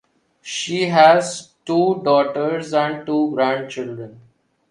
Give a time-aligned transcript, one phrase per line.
[0.41, 4.19] She has two daughters and two grandchildren.